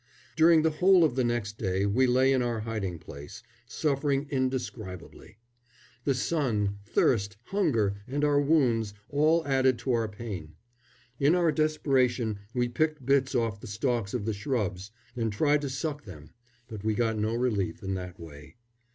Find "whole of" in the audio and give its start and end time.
0.71-1.13